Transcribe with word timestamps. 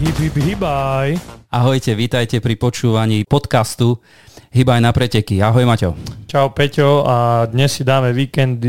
Hip, 0.00 0.16
hip, 0.16 0.32
hibaj. 0.32 1.20
Ahojte, 1.52 1.92
vítajte 1.92 2.40
pri 2.40 2.56
počúvaní 2.56 3.28
podcastu 3.28 4.00
Hybaj 4.48 4.80
na 4.80 4.96
preteky. 4.96 5.44
Ahoj 5.44 5.68
Maťo. 5.68 5.92
Čau 6.24 6.56
Peťo 6.56 7.04
a 7.04 7.44
dnes 7.44 7.76
si 7.76 7.84
dáme 7.84 8.16
víkend 8.16 8.64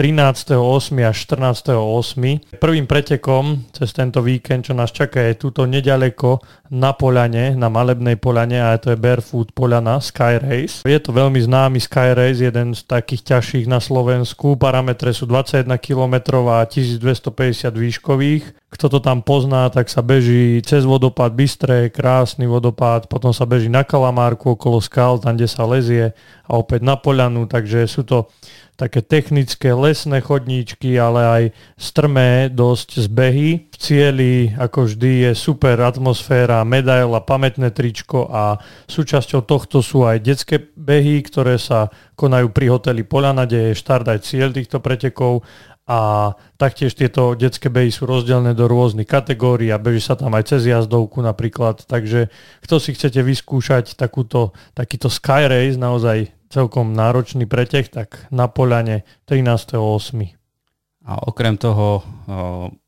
13.8. 0.00 0.56
až 1.04 1.16
14.8. 1.28 2.56
Prvým 2.56 2.88
pretekom 2.88 3.68
cez 3.76 3.92
tento 3.92 4.24
víkend, 4.24 4.64
čo 4.64 4.72
nás 4.72 4.88
čaká, 4.88 5.20
je 5.28 5.36
túto 5.36 5.68
nedaleko 5.68 6.40
na 6.72 6.96
Poľane, 6.96 7.52
na 7.60 7.68
Malebnej 7.68 8.16
Poľane 8.16 8.64
a 8.64 8.72
to 8.80 8.88
je 8.88 8.96
Barefoot 8.96 9.52
Poľana 9.52 10.00
Sky 10.00 10.40
Race. 10.40 10.80
Je 10.88 10.96
to 10.96 11.12
veľmi 11.12 11.44
známy 11.44 11.76
Sky 11.76 12.16
Race, 12.16 12.40
jeden 12.40 12.72
z 12.72 12.88
takých 12.88 13.36
ťažších 13.36 13.68
na 13.68 13.84
Slovensku. 13.84 14.56
Parametre 14.56 15.12
sú 15.12 15.28
21 15.28 15.76
km 15.76 16.40
a 16.48 16.64
1250 16.64 17.68
výškových. 17.68 18.69
Kto 18.70 18.86
to 18.86 18.98
tam 19.02 19.18
pozná, 19.18 19.66
tak 19.66 19.90
sa 19.90 19.98
beží 19.98 20.62
cez 20.62 20.86
vodopád 20.86 21.34
Bystré, 21.34 21.90
krásny 21.90 22.46
vodopád, 22.46 23.10
potom 23.10 23.34
sa 23.34 23.42
beží 23.42 23.66
na 23.66 23.82
Kalamárku 23.82 24.54
okolo 24.54 24.78
skal, 24.78 25.18
tam, 25.18 25.34
kde 25.34 25.50
sa 25.50 25.66
lezie 25.66 26.14
a 26.46 26.54
opäť 26.54 26.86
na 26.86 26.94
Poľanu, 26.94 27.50
takže 27.50 27.90
sú 27.90 28.06
to 28.06 28.30
také 28.80 29.04
technické 29.04 29.76
lesné 29.76 30.24
chodníčky, 30.24 30.96
ale 30.96 31.20
aj 31.20 31.42
strmé 31.76 32.48
dosť 32.48 33.04
zbehy. 33.04 33.68
V 33.68 33.76
cieli, 33.76 34.32
ako 34.56 34.88
vždy, 34.88 35.28
je 35.28 35.32
super 35.36 35.76
atmosféra, 35.84 36.64
medaila, 36.64 37.20
pamätné 37.20 37.76
tričko 37.76 38.32
a 38.32 38.56
súčasťou 38.88 39.44
tohto 39.44 39.84
sú 39.84 40.08
aj 40.08 40.24
detské 40.24 40.56
behy, 40.56 41.20
ktoré 41.20 41.60
sa 41.60 41.92
konajú 42.16 42.48
pri 42.56 42.72
hoteli 42.72 43.04
Polana, 43.04 43.44
kde 43.44 43.72
je 43.72 43.80
štart 43.80 44.08
aj 44.08 44.24
cieľ 44.24 44.56
týchto 44.56 44.80
pretekov 44.80 45.44
a 45.90 46.32
taktiež 46.54 46.94
tieto 46.94 47.34
detské 47.34 47.66
behy 47.66 47.90
sú 47.90 48.06
rozdelené 48.06 48.54
do 48.54 48.70
rôznych 48.70 49.10
kategórií 49.10 49.74
a 49.74 49.82
beží 49.82 49.98
sa 49.98 50.14
tam 50.14 50.38
aj 50.38 50.54
cez 50.54 50.70
jazdovku 50.70 51.18
napríklad. 51.18 51.82
Takže 51.82 52.30
kto 52.62 52.74
si 52.78 52.94
chcete 52.94 53.18
vyskúšať 53.18 53.98
takúto, 53.98 54.54
takýto 54.78 55.10
Sky 55.10 55.50
Race, 55.50 55.74
naozaj 55.74 56.30
celkom 56.46 56.94
náročný 56.94 57.50
pretek, 57.50 57.90
tak 57.90 58.30
na 58.30 58.46
Poľane 58.46 59.02
13.8. 59.26 59.74
A 61.10 61.12
okrem 61.26 61.58
toho 61.58 61.86
o, 61.98 62.02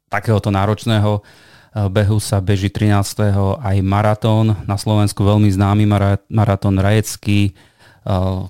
takéhoto 0.07 0.55
náročného 0.55 1.27
behu 1.73 2.19
sa 2.23 2.39
beží 2.39 2.71
13. 2.71 3.35
aj 3.59 3.77
maratón, 3.83 4.55
na 4.69 4.79
Slovensku 4.79 5.27
veľmi 5.27 5.51
známy 5.51 5.89
maratón 6.31 6.79
Rajecký, 6.79 7.57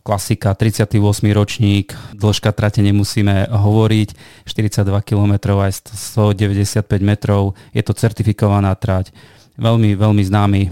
klasika 0.00 0.56
38. 0.56 0.96
ročník, 1.32 1.92
dĺžka 2.16 2.52
trate 2.56 2.80
nemusíme 2.80 3.52
hovoriť, 3.52 4.08
42 4.48 4.88
km 5.04 5.60
aj 5.60 5.92
195 5.92 6.80
metrov, 7.04 7.52
je 7.76 7.82
to 7.84 7.92
certifikovaná 7.92 8.72
trať 8.72 9.12
veľmi, 9.60 9.92
veľmi 9.92 10.22
známy 10.24 10.62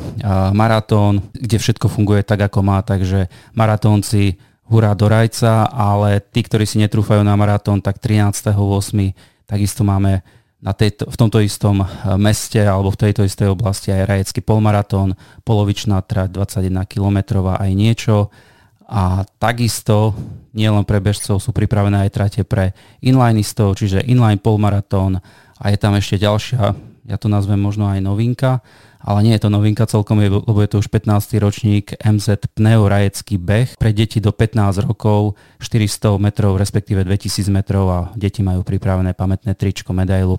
maratón, 0.56 1.20
kde 1.36 1.60
všetko 1.60 1.92
funguje 1.92 2.24
tak, 2.24 2.48
ako 2.48 2.64
má, 2.64 2.80
takže 2.80 3.28
maratónci 3.52 4.40
hurá 4.70 4.96
do 4.96 5.10
rajca, 5.10 5.68
ale 5.68 6.22
tí, 6.22 6.40
ktorí 6.40 6.64
si 6.64 6.80
netrúfajú 6.80 7.20
na 7.20 7.36
maratón, 7.36 7.82
tak 7.84 8.00
13.8. 8.00 8.56
takisto 9.44 9.82
máme 9.84 10.24
na 10.60 10.76
tejto, 10.76 11.08
v 11.08 11.16
tomto 11.16 11.40
istom 11.40 11.80
meste 12.20 12.60
alebo 12.60 12.92
v 12.92 13.00
tejto 13.08 13.24
istej 13.24 13.48
oblasti 13.48 13.92
aj 13.92 14.08
rajecký 14.08 14.44
polmaratón, 14.44 15.16
polovičná 15.44 16.04
trať 16.04 16.36
21 16.36 16.84
km 16.84 17.44
aj 17.48 17.70
niečo. 17.72 18.28
A 18.91 19.22
takisto 19.38 20.19
nielen 20.50 20.83
pre 20.83 20.98
bežcov 20.98 21.38
sú 21.38 21.55
pripravené 21.55 22.10
aj 22.10 22.10
trate 22.10 22.42
pre 22.42 22.74
inlineistov, 22.98 23.78
čiže 23.78 24.02
inline 24.02 24.42
polmaratón 24.42 25.22
a 25.60 25.64
je 25.70 25.78
tam 25.78 25.94
ešte 25.94 26.19
ďalšia 26.19 26.91
ja 27.10 27.19
to 27.19 27.27
nazvem 27.27 27.58
možno 27.58 27.91
aj 27.91 27.98
novinka, 27.98 28.62
ale 29.02 29.27
nie 29.27 29.34
je 29.34 29.42
to 29.42 29.50
novinka 29.50 29.88
celkom, 29.91 30.22
lebo 30.22 30.60
je 30.62 30.70
to 30.70 30.78
už 30.78 30.86
15. 30.92 31.42
ročník 31.42 31.98
MZ 31.98 32.52
Pneu 32.55 32.86
Rajecký 32.86 33.34
beh 33.41 33.74
pre 33.80 33.91
deti 33.91 34.22
do 34.22 34.30
15 34.30 34.87
rokov, 34.87 35.34
400 35.59 36.20
metrov, 36.22 36.54
respektíve 36.54 37.03
2000 37.03 37.50
metrov 37.50 37.84
a 37.91 37.98
deti 38.14 38.47
majú 38.47 38.62
pripravené 38.62 39.19
pamätné 39.19 39.59
tričko, 39.59 39.91
medailu, 39.91 40.38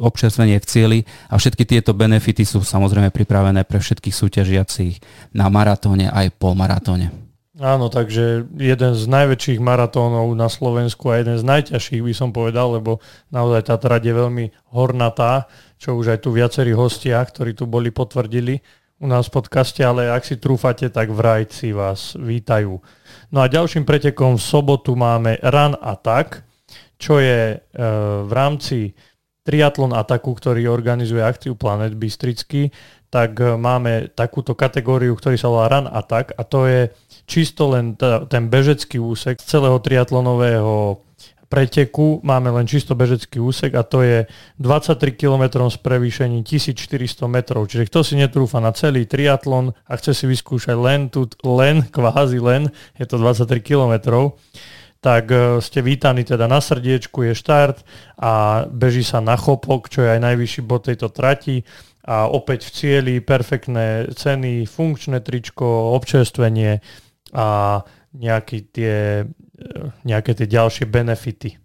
občerstvenie 0.00 0.56
v 0.56 0.66
cieli 0.66 0.98
a 1.28 1.36
všetky 1.36 1.68
tieto 1.68 1.92
benefity 1.92 2.48
sú 2.48 2.64
samozrejme 2.64 3.12
pripravené 3.12 3.68
pre 3.68 3.76
všetkých 3.82 4.14
súťažiacich 4.14 4.94
na 5.36 5.52
maratóne 5.52 6.08
aj 6.08 6.32
polmaratóne. 6.38 7.25
Áno, 7.56 7.88
takže 7.88 8.44
jeden 8.52 8.92
z 8.92 9.04
najväčších 9.08 9.64
maratónov 9.64 10.28
na 10.36 10.52
Slovensku 10.52 11.08
a 11.08 11.24
jeden 11.24 11.40
z 11.40 11.44
najťažších 11.48 12.04
by 12.04 12.12
som 12.12 12.28
povedal, 12.28 12.76
lebo 12.76 13.00
naozaj 13.32 13.72
tá 13.72 13.80
trať 13.80 14.12
je 14.12 14.14
veľmi 14.14 14.44
hornatá, 14.76 15.48
čo 15.80 15.96
už 15.96 16.12
aj 16.12 16.18
tu 16.20 16.36
viacerí 16.36 16.76
hostia, 16.76 17.16
ktorí 17.24 17.56
tu 17.56 17.64
boli, 17.64 17.88
potvrdili 17.88 18.60
u 19.00 19.06
nás 19.08 19.28
v 19.28 19.40
podcaste, 19.40 19.80
ale 19.84 20.08
ak 20.08 20.24
si 20.24 20.36
trúfate, 20.40 20.88
tak 20.88 21.12
v 21.12 21.20
Rajci 21.20 21.72
vás 21.76 22.16
vítajú. 22.16 22.80
No 23.32 23.38
a 23.40 23.48
ďalším 23.48 23.84
pretekom 23.84 24.36
v 24.36 24.44
sobotu 24.44 24.96
máme 24.96 25.36
Run 25.40 25.76
Attack, 25.80 26.44
čo 26.96 27.20
je 27.20 27.56
e, 27.56 27.58
v 28.24 28.32
rámci 28.32 28.96
triatlon 29.44 29.92
ataku, 29.92 30.32
ktorý 30.32 30.66
organizuje 30.72 31.20
Aktiv 31.20 31.54
Planet 31.54 31.92
Bystrický, 31.92 32.72
tak 33.16 33.40
e, 33.40 33.56
máme 33.56 34.12
takúto 34.12 34.52
kategóriu, 34.52 35.16
ktorý 35.16 35.40
sa 35.40 35.48
volá 35.48 35.72
Run 35.72 35.88
Attack 35.88 36.36
a 36.36 36.44
to 36.44 36.68
je 36.68 36.92
čisto 37.24 37.72
len 37.72 37.96
t- 37.96 38.28
ten 38.28 38.52
bežecký 38.52 39.00
úsek 39.00 39.40
z 39.40 39.56
celého 39.56 39.80
triatlonového 39.80 41.00
preteku 41.48 42.20
máme 42.20 42.52
len 42.52 42.68
čisto 42.68 42.92
bežecký 42.92 43.40
úsek 43.40 43.72
a 43.72 43.86
to 43.86 44.04
je 44.04 44.28
23 44.60 45.16
km 45.16 45.64
s 45.70 45.80
prevýšením 45.80 46.44
1400 46.44 47.24
metrov. 47.30 47.64
Čiže 47.70 47.88
kto 47.88 48.04
si 48.04 48.20
netrúfa 48.20 48.60
na 48.60 48.76
celý 48.76 49.08
triatlon 49.08 49.72
a 49.88 49.96
chce 49.96 50.12
si 50.12 50.24
vyskúšať 50.28 50.76
len 50.76 51.08
tu, 51.08 51.24
len, 51.40 51.86
kvázi 51.96 52.36
len, 52.36 52.68
je 53.00 53.06
to 53.08 53.16
23 53.16 53.64
km, 53.64 53.96
tak 55.00 55.24
e, 55.32 55.64
ste 55.64 55.80
vítaní 55.80 56.20
teda 56.26 56.44
na 56.44 56.60
srdiečku, 56.60 57.24
je 57.30 57.32
štart 57.32 57.80
a 58.20 58.66
beží 58.68 59.06
sa 59.06 59.24
na 59.24 59.40
chopok, 59.40 59.88
čo 59.88 60.04
je 60.04 60.12
aj 60.12 60.20
najvyšší 60.20 60.60
bod 60.68 60.90
tejto 60.90 61.08
trati 61.08 61.64
a 62.06 62.30
opäť 62.30 62.70
v 62.70 62.70
cieli 62.70 63.14
perfektné 63.18 64.14
ceny, 64.14 64.64
funkčné 64.64 65.20
tričko, 65.20 65.92
občerstvenie, 65.98 66.78
a 67.34 67.82
nejaké 68.14 68.64
tie, 68.70 69.26
nejaké 70.06 70.32
tie 70.38 70.46
ďalšie 70.46 70.86
benefity. 70.86 71.58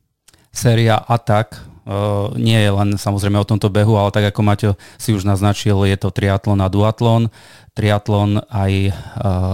Séria 0.52 1.00
Attack 1.00 1.56
uh, 1.88 2.34
nie 2.36 2.60
je 2.60 2.72
len 2.74 3.00
samozrejme 3.00 3.40
o 3.40 3.48
tomto 3.48 3.72
behu, 3.72 3.96
ale 3.96 4.12
tak 4.12 4.36
ako 4.36 4.42
Maťo 4.44 4.72
si 5.00 5.16
už 5.16 5.24
naznačil, 5.24 5.88
je 5.88 5.96
to 5.96 6.12
triatlon 6.12 6.60
a 6.60 6.68
duatlon. 6.68 7.32
Triatlon 7.72 8.44
aj 8.52 8.74
uh, 8.92 8.94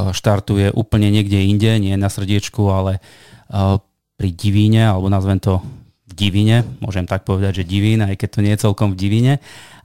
štartuje 0.09 0.73
úplne 0.73 1.13
niekde 1.13 1.37
inde, 1.45 1.69
nie 1.77 1.93
na 1.93 2.09
srdiečku, 2.09 2.65
ale 2.73 2.97
uh, 3.53 3.77
pri 4.17 4.29
Divíne, 4.33 4.89
alebo 4.89 5.05
nazvem 5.13 5.37
to 5.37 5.61
Divine, 6.17 6.65
môžem 6.81 7.05
tak 7.05 7.21
povedať, 7.23 7.61
že 7.61 7.69
Divín, 7.69 8.01
aj 8.01 8.17
keď 8.17 8.29
to 8.33 8.39
nie 8.41 8.53
je 8.57 8.63
celkom 8.65 8.97
v 8.97 8.97
Divine 8.97 9.33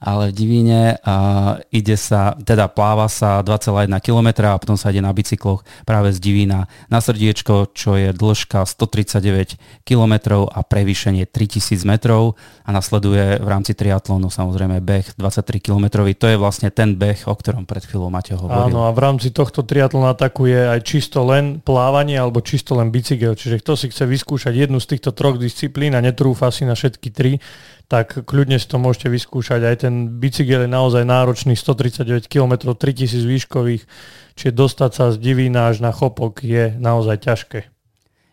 ale 0.03 0.35
v 0.35 0.35
Divíne 0.35 0.99
uh, 0.99 1.63
ide 1.71 1.95
sa, 1.95 2.35
teda 2.35 2.67
pláva 2.67 3.07
sa 3.07 3.39
2,1 3.47 3.87
km 4.03 4.51
a 4.51 4.59
potom 4.59 4.75
sa 4.75 4.91
ide 4.91 4.99
na 4.99 5.15
bicykloch 5.15 5.63
práve 5.87 6.11
z 6.11 6.19
Divína 6.19 6.67
na 6.91 6.99
srdiečko, 6.99 7.71
čo 7.71 7.95
je 7.95 8.11
dĺžka 8.11 8.67
139 8.67 9.87
km 9.87 10.15
a 10.51 10.61
prevýšenie 10.67 11.31
3000 11.31 11.87
metrov 11.87 12.35
a 12.67 12.75
nasleduje 12.75 13.39
v 13.39 13.47
rámci 13.47 13.79
triatlonu 13.79 14.27
samozrejme 14.27 14.83
beh 14.83 15.15
23 15.15 15.63
km. 15.63 16.03
To 16.19 16.27
je 16.27 16.37
vlastne 16.37 16.75
ten 16.75 16.99
beh, 16.99 17.31
o 17.31 17.35
ktorom 17.39 17.63
pred 17.63 17.87
chvíľou 17.87 18.11
Mateo 18.11 18.43
hovoril. 18.43 18.75
Áno 18.75 18.91
a 18.91 18.91
v 18.91 18.99
rámci 18.99 19.31
tohto 19.31 19.63
triatlona 19.63 20.19
atakuje 20.19 20.67
aj 20.67 20.83
čisto 20.83 21.23
len 21.23 21.63
plávanie 21.63 22.19
alebo 22.19 22.43
čisto 22.43 22.75
len 22.75 22.91
bicykel. 22.91 23.39
Čiže 23.39 23.63
kto 23.63 23.79
si 23.79 23.87
chce 23.87 24.03
vyskúšať 24.11 24.67
jednu 24.67 24.83
z 24.83 24.99
týchto 24.99 25.15
troch 25.15 25.39
disciplín 25.39 25.95
a 25.95 26.03
netrúfa 26.23 26.55
si 26.55 26.63
na 26.63 26.79
všetky 26.79 27.11
tri, 27.11 27.43
tak 27.91 28.23
kľudne 28.23 28.55
si 28.63 28.71
to 28.71 28.79
môžete 28.79 29.11
vyskúšať. 29.11 29.61
Aj 29.67 29.77
ten 29.83 30.23
bicykel 30.23 30.65
je 30.65 30.71
naozaj 30.71 31.03
náročný, 31.03 31.59
139 31.59 32.31
km, 32.31 32.79
3000 32.79 33.27
výškových, 33.27 33.83
čiže 34.39 34.55
dostať 34.55 34.91
sa 34.95 35.05
z 35.11 35.19
Divína 35.19 35.75
až 35.75 35.83
na 35.83 35.91
Chopok 35.91 36.47
je 36.47 36.79
naozaj 36.79 37.27
ťažké. 37.27 37.61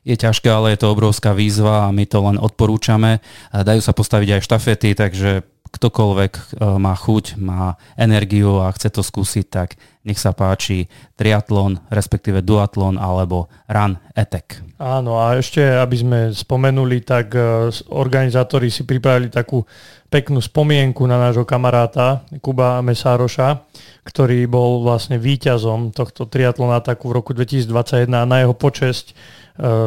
Je 0.05 0.15
ťažké, 0.15 0.47
ale 0.53 0.77
je 0.77 0.85
to 0.85 0.93
obrovská 0.93 1.33
výzva 1.33 1.89
a 1.89 1.93
my 1.93 2.05
to 2.05 2.21
len 2.21 2.37
odporúčame. 2.37 3.25
Dajú 3.49 3.81
sa 3.81 3.91
postaviť 3.91 4.37
aj 4.37 4.45
štafety, 4.45 4.89
takže 4.93 5.48
ktokoľvek 5.69 6.33
e, 6.33 6.41
má 6.81 6.93
chuť, 6.97 7.37
má 7.37 7.77
energiu 7.93 8.59
a 8.61 8.73
chce 8.73 8.89
to 8.89 9.01
skúsiť, 9.05 9.45
tak 9.47 9.77
nech 10.01 10.17
sa 10.17 10.33
páči 10.33 10.89
triatlon, 11.13 11.77
respektíve 11.93 12.41
duatlon 12.41 12.97
alebo 12.97 13.51
run 13.69 14.01
etek. 14.17 14.65
Áno 14.81 15.21
a 15.21 15.37
ešte, 15.37 15.61
aby 15.61 15.95
sme 15.95 16.19
spomenuli, 16.33 17.05
tak 17.05 17.37
e, 17.37 17.69
organizátori 17.93 18.73
si 18.73 18.81
pripravili 18.83 19.29
takú 19.29 19.61
peknú 20.09 20.41
spomienku 20.41 21.05
na 21.05 21.21
nášho 21.21 21.45
kamaráta 21.45 22.25
Kuba 22.41 22.81
Mesároša, 22.81 23.61
ktorý 24.01 24.49
bol 24.49 24.81
vlastne 24.81 25.21
víťazom 25.21 25.93
tohto 25.93 26.25
triatlona 26.25 26.81
ataku 26.81 27.13
v 27.13 27.15
roku 27.21 27.31
2021 27.37 28.09
a 28.09 28.25
na 28.25 28.37
jeho 28.41 28.57
počesť 28.57 29.05
e, 29.09 29.13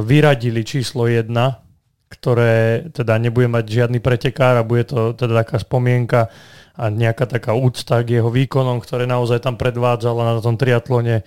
vyradili 0.06 0.62
číslo 0.62 1.10
1 1.10 1.26
ktoré 2.12 2.86
teda 2.92 3.16
nebude 3.16 3.48
mať 3.48 3.64
žiadny 3.64 4.04
pretekár 4.04 4.60
a 4.60 4.68
bude 4.68 4.84
to 4.84 5.16
teda 5.16 5.40
taká 5.40 5.56
spomienka 5.56 6.28
a 6.76 6.92
nejaká 6.92 7.24
taká 7.24 7.56
úcta 7.56 8.04
k 8.04 8.20
jeho 8.20 8.28
výkonom, 8.28 8.84
ktoré 8.84 9.08
naozaj 9.08 9.40
tam 9.40 9.56
predvádzal 9.56 10.12
na 10.12 10.44
tom 10.44 10.60
triatlone 10.60 11.24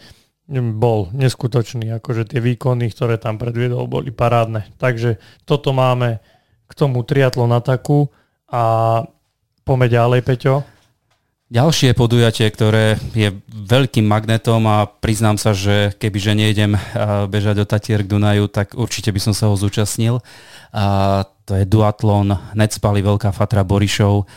bol 0.77 1.09
neskutočný. 1.09 1.89
Akože 1.97 2.29
tie 2.29 2.37
výkony, 2.37 2.93
ktoré 2.93 3.17
tam 3.17 3.41
predviedol, 3.41 3.89
boli 3.89 4.13
parádne. 4.13 4.69
Takže 4.77 5.17
toto 5.49 5.73
máme 5.73 6.21
k 6.69 6.71
tomu 6.77 7.01
triatlon 7.01 7.49
ataku 7.49 8.09
a 8.49 9.01
poďme 9.65 9.87
ďalej, 9.89 10.21
Peťo. 10.21 10.74
Ďalšie 11.55 11.95
podujatie, 11.95 12.51
ktoré 12.51 12.99
je 13.15 13.31
veľkým 13.47 14.03
magnetom 14.03 14.59
a 14.67 14.91
priznám 14.91 15.39
sa, 15.39 15.55
že 15.55 15.95
kebyže 15.95 16.35
nejdem 16.35 16.75
bežať 17.31 17.63
do 17.63 17.65
Tatier 17.65 18.03
k 18.03 18.11
Dunaju, 18.11 18.51
tak 18.51 18.75
určite 18.75 19.07
by 19.15 19.23
som 19.23 19.31
sa 19.31 19.47
ho 19.47 19.55
zúčastnil. 19.55 20.19
A 20.75 21.23
to 21.47 21.55
je 21.55 21.63
duatlon 21.63 22.35
Necpali 22.59 22.99
Veľká 22.99 23.31
Fatra 23.31 23.63
Borišov. 23.63 24.27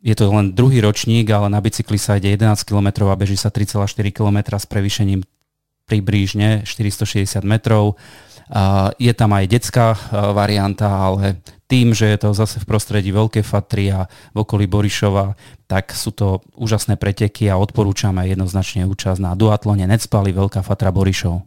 Je 0.00 0.14
to 0.16 0.32
len 0.32 0.56
druhý 0.56 0.80
ročník, 0.80 1.28
ale 1.28 1.52
na 1.52 1.60
bicykli 1.60 2.00
sa 2.00 2.16
ide 2.16 2.32
11 2.32 2.64
km 2.64 3.12
a 3.12 3.20
beží 3.20 3.36
sa 3.36 3.52
3,4 3.52 3.92
km 4.08 4.56
s 4.56 4.64
prevýšením 4.64 5.20
približne 5.84 6.64
460 6.64 7.44
metrov. 7.44 8.00
Je 8.96 9.12
tam 9.12 9.36
aj 9.36 9.44
detská 9.52 10.00
varianta, 10.32 11.12
ale 11.12 11.44
tým, 11.72 11.96
že 11.96 12.04
je 12.04 12.18
to 12.20 12.36
zase 12.36 12.60
v 12.60 12.68
prostredí 12.68 13.08
Veľké 13.08 13.40
Fatry 13.40 13.88
a 13.88 14.04
v 14.36 14.44
okolí 14.44 14.68
Borišova, 14.68 15.32
tak 15.64 15.96
sú 15.96 16.12
to 16.12 16.44
úžasné 16.52 17.00
preteky 17.00 17.48
a 17.48 17.56
odporúčame 17.56 18.28
jednoznačne 18.28 18.84
účasť 18.84 19.16
na 19.24 19.32
duatlone 19.32 19.88
Necpali 19.88 20.36
Veľká 20.36 20.60
Fatra 20.60 20.92
Borišov. 20.92 21.40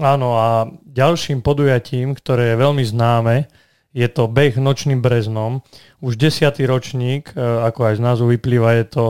Áno 0.00 0.28
a 0.40 0.64
ďalším 0.88 1.44
podujatím, 1.44 2.16
ktoré 2.16 2.56
je 2.56 2.56
veľmi 2.56 2.84
známe, 2.88 3.52
je 3.90 4.06
to 4.06 4.30
beh 4.30 4.54
nočným 4.54 5.02
breznom. 5.02 5.66
Už 5.98 6.14
desiatý 6.14 6.62
ročník, 6.62 7.34
e, 7.34 7.42
ako 7.42 7.90
aj 7.90 7.94
z 7.98 8.04
názvu 8.06 8.26
vyplýva, 8.38 8.78
je 8.78 8.86
to 8.86 9.04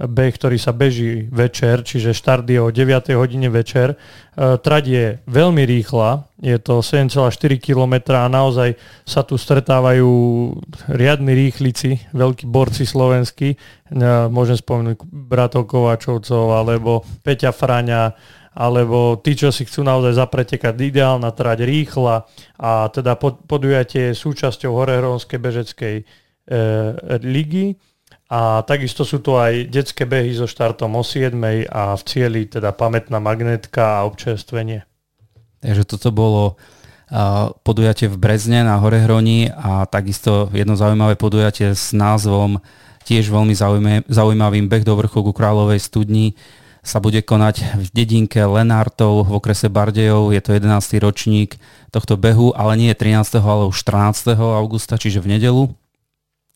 beh, 0.00 0.32
ktorý 0.32 0.56
sa 0.56 0.72
beží 0.72 1.28
večer, 1.28 1.84
čiže 1.84 2.16
štart 2.16 2.48
je 2.48 2.56
o 2.56 2.72
9. 2.72 3.12
hodine 3.12 3.52
večer. 3.52 3.92
E, 3.92 3.96
trať 4.56 4.84
je 4.88 5.04
veľmi 5.28 5.62
rýchla, 5.68 6.24
je 6.40 6.56
to 6.56 6.80
7,4 6.80 7.60
km 7.60 8.16
a 8.16 8.32
naozaj 8.32 8.74
sa 9.04 9.20
tu 9.20 9.36
stretávajú 9.36 10.08
riadni 10.88 11.36
rýchlici, 11.36 12.00
veľkí 12.16 12.48
borci 12.48 12.88
slovenskí. 12.88 13.52
E, 13.52 13.56
môžem 14.32 14.56
spomenúť 14.56 14.96
bratov 15.12 15.68
Kovačovcov 15.68 16.56
alebo 16.56 17.04
Peťa 17.20 17.52
Fraňa, 17.52 18.16
alebo 18.52 19.16
tí, 19.16 19.32
čo 19.32 19.48
si 19.48 19.64
chcú 19.64 19.80
naozaj 19.80 20.20
zapretekať 20.20 20.76
ideálna 20.76 21.32
trať, 21.32 21.64
rýchla 21.64 22.28
a 22.60 22.92
teda 22.92 23.16
podujatie 23.20 24.12
je 24.12 24.20
súčasťou 24.20 24.76
Horehronskej 24.76 25.40
bežeckej 25.40 25.94
e, 26.00 26.04
ligy 27.24 27.80
a 28.28 28.64
takisto 28.64 29.04
sú 29.04 29.20
to 29.20 29.40
aj 29.40 29.68
detské 29.68 30.04
behy 30.04 30.32
so 30.32 30.48
štartom 30.48 30.96
o 30.96 31.04
7 31.04 31.32
a 31.68 31.96
v 31.96 32.02
cieli 32.04 32.48
teda 32.48 32.72
pamätná 32.72 33.20
magnetka 33.20 34.00
a 34.00 34.04
občerstvenie. 34.08 34.84
Takže 35.60 35.84
toto 35.84 36.08
bolo 36.12 36.56
podujatie 37.60 38.08
v 38.08 38.16
Brezne 38.16 38.64
na 38.64 38.80
Horehroni 38.80 39.52
a 39.52 39.84
takisto 39.84 40.48
jedno 40.56 40.80
zaujímavé 40.80 41.20
podujatie 41.20 41.76
s 41.76 41.92
názvom 41.92 42.56
tiež 43.04 43.28
veľmi 43.28 43.52
zaujímavým 44.08 44.66
beh 44.70 44.84
do 44.86 44.96
vrchu 44.96 45.20
ku 45.20 45.32
Kráľovej 45.36 45.82
studni 45.82 46.32
sa 46.82 46.98
bude 46.98 47.22
konať 47.22 47.78
v 47.78 47.86
dedinke 47.94 48.42
Lenártov 48.42 49.22
v 49.22 49.38
okrese 49.38 49.70
Bardejov. 49.70 50.34
Je 50.34 50.42
to 50.42 50.50
11. 50.50 50.98
ročník 50.98 51.56
tohto 51.94 52.18
behu, 52.18 52.50
ale 52.58 52.74
nie 52.74 52.90
je 52.90 52.98
13. 52.98 53.38
ale 53.38 53.70
už 53.70 53.78
14. 53.86 54.34
augusta, 54.34 54.98
čiže 54.98 55.22
v 55.22 55.38
nedelu. 55.38 55.64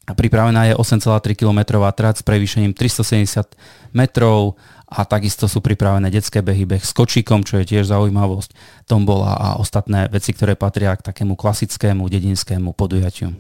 A 0.07 0.15
pripravená 0.15 0.71
je 0.71 0.75
8,3 0.79 1.35
km 1.35 1.83
trať 1.91 2.23
s 2.23 2.23
prevýšením 2.23 2.75
370 2.75 3.55
metrov 3.91 4.55
a 4.87 5.03
takisto 5.03 5.51
sú 5.51 5.59
pripravené 5.59 6.15
detské 6.15 6.47
behy, 6.47 6.63
beh 6.63 6.83
s 6.83 6.95
kočíkom, 6.95 7.43
čo 7.43 7.59
je 7.59 7.67
tiež 7.67 7.91
zaujímavosť, 7.91 8.55
tombola 8.87 9.35
a 9.35 9.49
ostatné 9.59 10.07
veci, 10.07 10.31
ktoré 10.31 10.55
patria 10.55 10.95
k 10.95 11.03
takému 11.11 11.35
klasickému 11.35 12.07
dedinskému 12.07 12.71
podujatiu. 12.71 13.35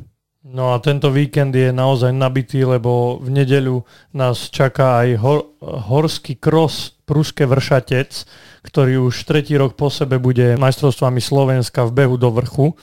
No 0.46 0.70
a 0.70 0.78
tento 0.78 1.10
víkend 1.10 1.50
je 1.58 1.74
naozaj 1.74 2.14
nabitý, 2.14 2.62
lebo 2.62 3.18
v 3.18 3.34
nedeľu 3.34 3.82
nás 4.14 4.46
čaká 4.46 5.02
aj 5.02 5.08
hor- 5.18 5.46
horský 5.58 6.38
kros 6.38 6.94
Pruské 7.02 7.46
vršatec, 7.46 8.26
ktorý 8.62 9.10
už 9.10 9.26
tretí 9.26 9.58
rok 9.58 9.78
po 9.78 9.90
sebe 9.90 10.18
bude 10.18 10.54
majstrovstvami 10.58 11.18
Slovenska 11.22 11.86
v 11.86 12.02
behu 12.02 12.14
do 12.18 12.30
vrchu. 12.30 12.74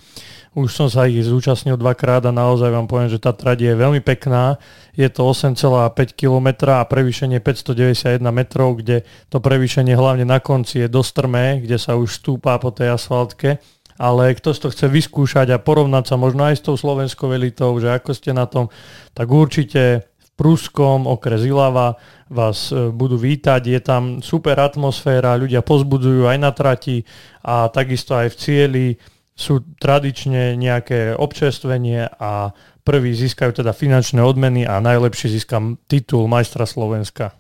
Už 0.56 0.76
som 0.76 0.88
sa 0.92 1.08
ich 1.08 1.24
zúčastnil 1.24 1.80
dvakrát 1.80 2.24
a 2.28 2.36
naozaj 2.36 2.72
vám 2.72 2.88
poviem, 2.88 3.12
že 3.12 3.20
tá 3.20 3.36
trať 3.36 3.68
je 3.68 3.74
veľmi 3.76 4.00
pekná. 4.00 4.60
Je 4.96 5.08
to 5.08 5.28
8,5 5.28 6.16
km 6.16 6.72
a 6.72 6.84
prevýšenie 6.88 7.40
591 7.40 8.24
metrov, 8.32 8.80
kde 8.80 9.08
to 9.28 9.44
prevýšenie 9.44 9.96
hlavne 9.96 10.28
na 10.28 10.40
konci 10.44 10.84
je 10.84 10.88
dostrmé, 10.92 11.64
kde 11.64 11.80
sa 11.80 11.96
už 11.96 12.22
stúpa 12.22 12.60
po 12.60 12.72
tej 12.72 12.96
asfaltke 12.96 13.60
ale 13.98 14.34
kto 14.38 14.54
to 14.56 14.68
chce 14.74 14.88
vyskúšať 14.90 15.54
a 15.54 15.62
porovnať 15.62 16.14
sa 16.14 16.16
možno 16.18 16.48
aj 16.48 16.60
s 16.60 16.66
tou 16.66 16.76
slovenskou 16.78 17.30
elitou, 17.34 17.76
že 17.78 17.94
ako 17.94 18.12
ste 18.14 18.32
na 18.34 18.50
tom, 18.50 18.70
tak 19.14 19.30
určite 19.30 20.10
v 20.10 20.30
Pruskom, 20.34 21.06
okres 21.06 21.46
Ilava 21.46 21.98
vás 22.30 22.74
e, 22.74 22.90
budú 22.90 23.22
vítať, 23.22 23.62
je 23.62 23.80
tam 23.82 24.04
super 24.26 24.58
atmosféra, 24.58 25.38
ľudia 25.38 25.62
pozbudzujú 25.62 26.26
aj 26.26 26.38
na 26.42 26.50
trati 26.50 27.06
a 27.46 27.70
takisto 27.70 28.18
aj 28.18 28.34
v 28.34 28.40
cieli 28.40 28.88
sú 29.34 29.66
tradične 29.82 30.54
nejaké 30.58 31.18
občerstvenie 31.18 32.06
a 32.22 32.54
prvý 32.86 33.18
získajú 33.18 33.64
teda 33.64 33.74
finančné 33.74 34.22
odmeny 34.22 34.66
a 34.70 34.78
najlepší 34.78 35.34
získa 35.34 35.58
titul 35.90 36.30
majstra 36.30 36.70
Slovenska. 36.70 37.34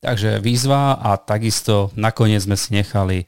Takže 0.00 0.40
výzva 0.40 1.00
a 1.00 1.16
takisto 1.16 1.88
nakoniec 1.96 2.44
sme 2.44 2.60
si 2.60 2.76
nechali 2.76 3.24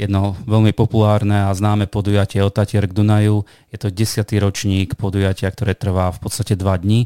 jedno 0.00 0.32
veľmi 0.48 0.72
populárne 0.72 1.44
a 1.44 1.52
známe 1.52 1.84
podujatie 1.84 2.40
od 2.40 2.56
Tatier 2.56 2.88
k 2.88 2.96
Dunaju. 2.96 3.44
Je 3.68 3.76
to 3.76 3.92
desiatý 3.92 4.40
ročník 4.40 4.96
podujatia, 4.96 5.52
ktoré 5.52 5.76
trvá 5.76 6.08
v 6.08 6.18
podstate 6.24 6.56
dva 6.56 6.80
dní. 6.80 7.04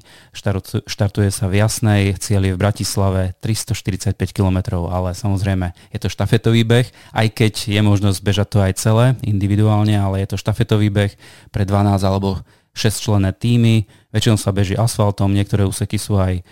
Štartuje 0.87 1.35
sa 1.35 1.51
v 1.51 1.59
Jasnej, 1.59 2.15
cieľ 2.23 2.49
je 2.49 2.55
v 2.55 2.63
Bratislave 2.63 3.23
345 3.43 4.15
km, 4.31 4.87
ale 4.87 5.19
samozrejme 5.19 5.75
je 5.91 5.99
to 5.99 6.07
štafetový 6.07 6.63
beh, 6.63 6.87
aj 7.19 7.27
keď 7.35 7.55
je 7.75 7.81
možnosť 7.83 8.19
bežať 8.23 8.49
to 8.55 8.59
aj 8.63 8.73
celé 8.79 9.07
individuálne, 9.27 9.99
ale 9.99 10.23
je 10.23 10.31
to 10.31 10.37
štafetový 10.39 10.95
beh 10.95 11.13
pre 11.51 11.67
12 11.67 11.99
alebo 12.07 12.39
6 12.75 13.01
člené 13.01 13.31
týmy. 13.33 13.87
Väčšinou 14.11 14.37
sa 14.37 14.51
beží 14.51 14.75
asfaltom, 14.75 15.31
niektoré 15.31 15.63
úseky 15.65 15.97
sú 15.97 16.19
aj 16.19 16.43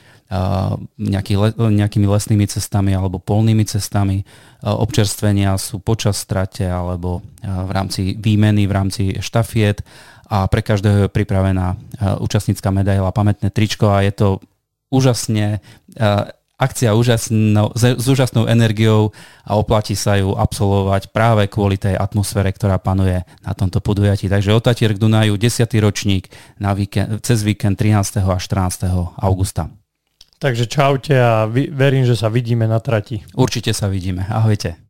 nejaký, 0.97 1.37
nejakými 1.61 2.09
lesnými 2.09 2.49
cestami 2.49 2.97
alebo 2.97 3.21
polnými 3.21 3.69
cestami. 3.69 4.25
Občerstvenia 4.65 5.61
sú 5.61 5.85
počas 5.85 6.17
strate 6.17 6.65
alebo 6.65 7.21
v 7.45 7.71
rámci 7.71 8.17
výmeny, 8.17 8.65
v 8.65 8.73
rámci 8.73 9.03
štafiet 9.21 9.85
a 10.33 10.49
pre 10.49 10.65
každého 10.65 11.05
je 11.05 11.13
pripravená 11.13 11.77
účastnícka 12.25 12.73
medaila, 12.73 13.13
pamätné 13.13 13.53
tričko 13.53 13.93
a 13.93 14.01
je 14.01 14.13
to 14.17 14.29
úžasne 14.89 15.61
akcia 16.63 16.95
úžasno, 16.95 17.75
s 17.75 18.07
úžasnou 18.07 18.47
energiou 18.47 19.11
a 19.43 19.59
oplatí 19.59 19.99
sa 19.99 20.15
ju 20.15 20.39
absolvovať 20.39 21.11
práve 21.11 21.51
kvôli 21.51 21.75
tej 21.75 21.99
atmosfére, 21.99 22.55
ktorá 22.55 22.79
panuje 22.79 23.19
na 23.43 23.53
tomto 23.53 23.83
podujatí. 23.83 24.31
Takže 24.31 24.55
Otatier 24.55 24.95
k 24.95 25.03
Dunaju, 25.03 25.35
10. 25.35 25.67
ročník 25.83 26.31
na 26.63 26.71
víkend, 26.71 27.19
cez 27.27 27.43
víkend 27.43 27.75
13. 27.75 28.23
a 28.23 28.39
14. 28.39 28.87
augusta. 29.19 29.67
Takže 30.43 30.67
čaute 30.67 31.15
a 31.15 31.47
verím, 31.51 32.03
že 32.03 32.19
sa 32.19 32.27
vidíme 32.27 32.67
na 32.67 32.83
trati. 32.83 33.23
Určite 33.39 33.71
sa 33.71 33.87
vidíme. 33.87 34.27
Ahojte. 34.27 34.82